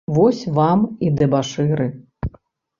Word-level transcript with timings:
Вось 0.13 0.39
вам 0.55 0.79
і 1.07 1.13
дэбашыры. 1.21 1.87